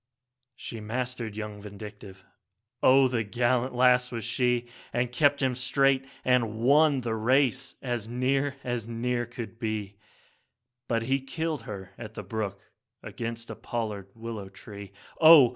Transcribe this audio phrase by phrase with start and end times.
[0.53, 2.25] 5 She mastered young Vindictive
[2.81, 3.07] Oh!
[3.07, 8.55] the gallant lass was she, And kept him straight and won the race as near
[8.63, 9.97] as near could be;
[10.87, 12.71] But he killed her at the brook
[13.03, 15.49] against a pollard willow tree, Oh!